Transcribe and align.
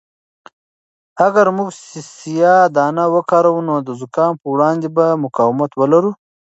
اگر 1.25 1.47
موږ 1.57 1.69
سیاه 2.19 2.63
دانه 2.75 3.05
وکاروو 3.15 3.65
نو 3.67 3.75
د 3.87 3.89
زکام 4.01 4.33
په 4.41 4.47
وړاندې 4.53 4.87
به 4.95 5.05
مقاومت 5.23 5.71
ولرو. 5.75 6.11